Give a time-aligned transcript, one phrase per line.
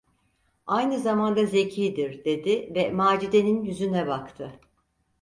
[0.67, 4.59] "Aynı zamanda zekidir!" dedi ve Macide’nin yüzüne baktı.